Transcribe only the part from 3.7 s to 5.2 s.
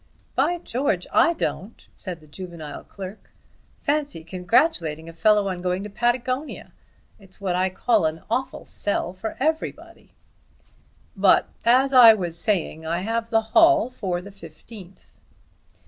"Fancy congratulating a